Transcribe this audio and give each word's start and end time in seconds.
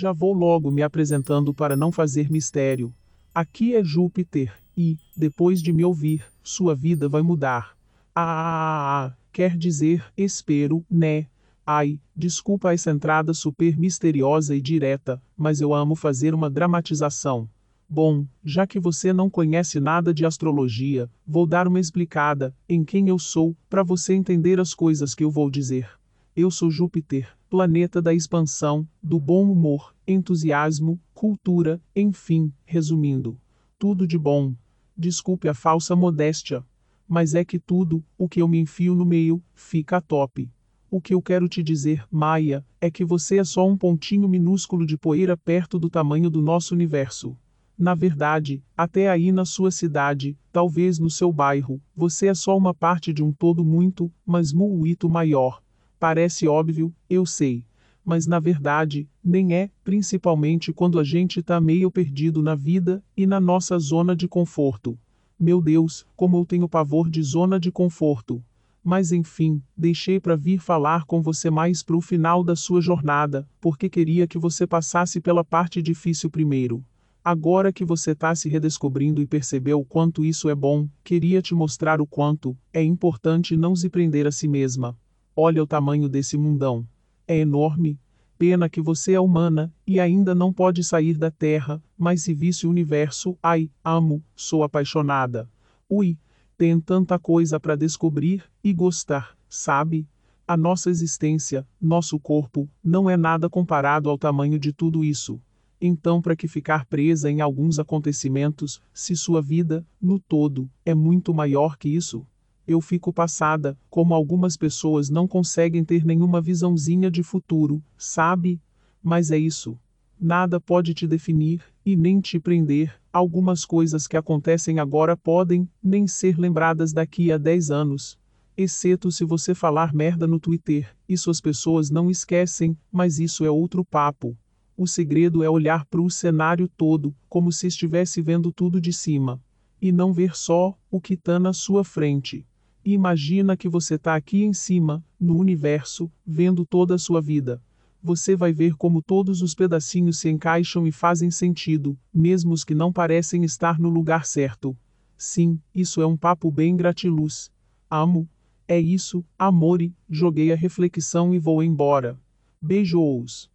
Já 0.00 0.12
vou 0.12 0.32
logo 0.32 0.70
me 0.70 0.82
apresentando 0.82 1.52
para 1.52 1.76
não 1.76 1.92
fazer 1.92 2.30
mistério. 2.30 2.90
Aqui 3.34 3.76
é 3.76 3.84
Júpiter, 3.84 4.50
e, 4.74 4.96
depois 5.14 5.60
de 5.60 5.74
me 5.74 5.84
ouvir, 5.84 6.24
sua 6.42 6.74
vida 6.74 7.06
vai 7.06 7.20
mudar. 7.20 7.76
Ah, 8.14 8.22
ah, 8.22 9.04
ah, 9.04 9.16
quer 9.30 9.58
dizer, 9.58 10.02
espero, 10.16 10.82
né? 10.90 11.26
Ai, 11.66 12.00
desculpa 12.16 12.72
essa 12.72 12.90
entrada 12.90 13.34
super 13.34 13.76
misteriosa 13.76 14.56
e 14.56 14.60
direta, 14.62 15.20
mas 15.36 15.60
eu 15.60 15.74
amo 15.74 15.94
fazer 15.94 16.32
uma 16.32 16.48
dramatização. 16.48 17.46
Bom, 17.86 18.24
já 18.42 18.66
que 18.66 18.80
você 18.80 19.12
não 19.12 19.28
conhece 19.28 19.78
nada 19.80 20.14
de 20.14 20.24
astrologia, 20.24 21.10
vou 21.26 21.44
dar 21.44 21.68
uma 21.68 21.78
explicada 21.78 22.54
em 22.66 22.82
quem 22.84 23.08
eu 23.08 23.18
sou, 23.18 23.54
para 23.68 23.82
você 23.82 24.14
entender 24.14 24.58
as 24.60 24.72
coisas 24.72 25.14
que 25.14 25.24
eu 25.24 25.30
vou 25.30 25.50
dizer. 25.50 25.90
Eu 26.34 26.50
sou 26.50 26.70
Júpiter, 26.70 27.28
planeta 27.50 28.00
da 28.00 28.14
expansão, 28.14 28.86
do 29.02 29.18
bom 29.18 29.50
humor, 29.50 29.92
entusiasmo, 30.06 31.00
cultura, 31.12 31.82
enfim, 31.96 32.52
resumindo, 32.64 33.36
tudo 33.76 34.06
de 34.06 34.16
bom. 34.16 34.54
Desculpe 34.96 35.48
a 35.48 35.54
falsa 35.54 35.96
modéstia, 35.96 36.64
mas 37.08 37.34
é 37.34 37.44
que 37.44 37.58
tudo, 37.58 38.04
o 38.16 38.28
que 38.28 38.40
eu 38.40 38.46
me 38.46 38.60
enfio 38.60 38.94
no 38.94 39.04
meio, 39.04 39.42
fica 39.52 40.00
top. 40.00 40.48
O 40.88 41.00
que 41.00 41.12
eu 41.12 41.20
quero 41.20 41.48
te 41.48 41.60
dizer, 41.60 42.04
Maia, 42.08 42.64
é 42.80 42.88
que 42.88 43.04
você 43.04 43.38
é 43.38 43.44
só 43.44 43.66
um 43.66 43.76
pontinho 43.76 44.28
minúsculo 44.28 44.86
de 44.86 44.96
poeira 44.96 45.36
perto 45.36 45.76
do 45.76 45.90
tamanho 45.90 46.30
do 46.30 46.40
nosso 46.40 46.72
universo. 46.72 47.36
Na 47.76 47.96
verdade, 47.96 48.62
até 48.76 49.10
aí 49.10 49.32
na 49.32 49.44
sua 49.44 49.72
cidade, 49.72 50.38
talvez 50.52 51.00
no 51.00 51.10
seu 51.10 51.32
bairro, 51.32 51.82
você 51.96 52.28
é 52.28 52.34
só 52.34 52.56
uma 52.56 52.72
parte 52.72 53.12
de 53.12 53.24
um 53.24 53.32
todo 53.32 53.64
muito, 53.64 54.08
mas 54.24 54.52
muito 54.52 55.10
maior. 55.10 55.60
Parece 56.00 56.48
óbvio, 56.48 56.94
eu 57.10 57.26
sei. 57.26 57.62
Mas 58.02 58.26
na 58.26 58.40
verdade, 58.40 59.06
nem 59.22 59.52
é, 59.52 59.70
principalmente 59.84 60.72
quando 60.72 60.98
a 60.98 61.04
gente 61.04 61.42
tá 61.42 61.60
meio 61.60 61.90
perdido 61.90 62.42
na 62.42 62.54
vida 62.54 63.04
e 63.14 63.26
na 63.26 63.38
nossa 63.38 63.78
zona 63.78 64.16
de 64.16 64.26
conforto. 64.26 64.98
Meu 65.38 65.60
Deus, 65.60 66.06
como 66.16 66.38
eu 66.38 66.46
tenho 66.46 66.66
pavor 66.66 67.10
de 67.10 67.22
zona 67.22 67.60
de 67.60 67.70
conforto. 67.70 68.42
Mas 68.82 69.12
enfim, 69.12 69.62
deixei 69.76 70.18
para 70.18 70.36
vir 70.36 70.58
falar 70.58 71.04
com 71.04 71.20
você 71.20 71.50
mais 71.50 71.82
pro 71.82 72.00
final 72.00 72.42
da 72.42 72.56
sua 72.56 72.80
jornada, 72.80 73.46
porque 73.60 73.90
queria 73.90 74.26
que 74.26 74.38
você 74.38 74.66
passasse 74.66 75.20
pela 75.20 75.44
parte 75.44 75.82
difícil 75.82 76.30
primeiro. 76.30 76.82
Agora 77.22 77.70
que 77.70 77.84
você 77.84 78.14
tá 78.14 78.34
se 78.34 78.48
redescobrindo 78.48 79.20
e 79.20 79.26
percebeu 79.26 79.80
o 79.80 79.84
quanto 79.84 80.24
isso 80.24 80.48
é 80.48 80.54
bom, 80.54 80.88
queria 81.04 81.42
te 81.42 81.54
mostrar 81.54 82.00
o 82.00 82.06
quanto 82.06 82.56
é 82.72 82.82
importante 82.82 83.54
não 83.54 83.76
se 83.76 83.90
prender 83.90 84.26
a 84.26 84.32
si 84.32 84.48
mesma. 84.48 84.96
Olha 85.42 85.62
o 85.62 85.66
tamanho 85.66 86.06
desse 86.06 86.36
mundão. 86.36 86.86
É 87.26 87.38
enorme. 87.38 87.98
Pena 88.36 88.68
que 88.68 88.82
você 88.82 89.14
é 89.14 89.20
humana 89.20 89.72
e 89.86 89.98
ainda 89.98 90.34
não 90.34 90.52
pode 90.52 90.84
sair 90.84 91.16
da 91.16 91.30
Terra, 91.30 91.82
mas 91.96 92.22
se 92.22 92.34
visse 92.34 92.66
o 92.66 92.70
universo, 92.70 93.38
ai, 93.42 93.70
amo, 93.82 94.22
sou 94.36 94.62
apaixonada. 94.62 95.48
Ui, 95.88 96.18
tem 96.58 96.78
tanta 96.78 97.18
coisa 97.18 97.58
para 97.58 97.74
descobrir 97.74 98.44
e 98.62 98.70
gostar, 98.74 99.34
sabe? 99.48 100.06
A 100.46 100.58
nossa 100.58 100.90
existência, 100.90 101.66
nosso 101.80 102.20
corpo, 102.20 102.68
não 102.84 103.08
é 103.08 103.16
nada 103.16 103.48
comparado 103.48 104.10
ao 104.10 104.18
tamanho 104.18 104.58
de 104.58 104.74
tudo 104.74 105.02
isso. 105.02 105.40
Então, 105.80 106.20
para 106.20 106.36
que 106.36 106.48
ficar 106.48 106.84
presa 106.84 107.30
em 107.30 107.40
alguns 107.40 107.78
acontecimentos, 107.78 108.82
se 108.92 109.16
sua 109.16 109.40
vida, 109.40 109.86
no 109.98 110.18
todo, 110.18 110.68
é 110.84 110.94
muito 110.94 111.32
maior 111.32 111.78
que 111.78 111.88
isso? 111.88 112.26
Eu 112.72 112.80
fico 112.80 113.12
passada, 113.12 113.76
como 113.90 114.14
algumas 114.14 114.56
pessoas 114.56 115.10
não 115.10 115.26
conseguem 115.26 115.84
ter 115.84 116.04
nenhuma 116.04 116.40
visãozinha 116.40 117.10
de 117.10 117.20
futuro, 117.20 117.82
sabe? 117.98 118.60
Mas 119.02 119.32
é 119.32 119.36
isso. 119.36 119.76
Nada 120.20 120.60
pode 120.60 120.94
te 120.94 121.04
definir, 121.04 121.64
e 121.84 121.96
nem 121.96 122.20
te 122.20 122.38
prender, 122.38 122.94
algumas 123.12 123.64
coisas 123.64 124.06
que 124.06 124.16
acontecem 124.16 124.78
agora 124.78 125.16
podem 125.16 125.68
nem 125.82 126.06
ser 126.06 126.38
lembradas 126.38 126.92
daqui 126.92 127.32
a 127.32 127.38
10 127.38 127.72
anos. 127.72 128.16
Exceto 128.56 129.10
se 129.10 129.24
você 129.24 129.52
falar 129.52 129.92
merda 129.92 130.28
no 130.28 130.38
Twitter, 130.38 130.94
isso 131.08 131.28
as 131.28 131.40
pessoas 131.40 131.90
não 131.90 132.08
esquecem, 132.08 132.78
mas 132.92 133.18
isso 133.18 133.44
é 133.44 133.50
outro 133.50 133.84
papo. 133.84 134.38
O 134.76 134.86
segredo 134.86 135.42
é 135.42 135.50
olhar 135.50 135.84
para 135.86 136.00
o 136.00 136.08
cenário 136.08 136.68
todo, 136.68 137.12
como 137.28 137.50
se 137.50 137.66
estivesse 137.66 138.22
vendo 138.22 138.52
tudo 138.52 138.80
de 138.80 138.92
cima. 138.92 139.42
E 139.82 139.90
não 139.90 140.12
ver 140.12 140.36
só 140.36 140.78
o 140.88 141.00
que 141.00 141.14
está 141.14 141.36
na 141.40 141.52
sua 141.52 141.82
frente. 141.82 142.46
Imagina 142.84 143.56
que 143.56 143.68
você 143.68 143.94
está 143.94 144.14
aqui 144.14 144.42
em 144.42 144.52
cima, 144.52 145.04
no 145.18 145.36
universo, 145.36 146.10
vendo 146.26 146.64
toda 146.64 146.94
a 146.94 146.98
sua 146.98 147.20
vida 147.20 147.60
você 148.02 148.34
vai 148.34 148.52
ver 148.52 148.76
como 148.76 149.02
todos 149.02 149.42
os 149.42 149.54
pedacinhos 149.54 150.18
se 150.18 150.28
encaixam 150.28 150.86
e 150.86 150.92
fazem 150.92 151.30
sentido, 151.30 151.98
mesmo 152.12 152.52
os 152.52 152.64
que 152.64 152.74
não 152.74 152.92
parecem 152.92 153.44
estar 153.44 153.78
no 153.78 153.90
lugar 153.90 154.24
certo. 154.24 154.76
Sim, 155.16 155.60
isso 155.74 156.00
é 156.00 156.06
um 156.06 156.16
papo 156.16 156.50
bem 156.50 156.76
gratiluz. 156.76 157.50
Amo. 157.90 158.28
É 158.66 158.78
isso, 158.78 159.24
amore, 159.36 159.92
joguei 160.08 160.52
a 160.52 160.56
reflexão 160.56 161.34
e 161.34 161.40
vou 161.40 161.60
embora. 161.60 162.16
Beijos. 162.62 163.50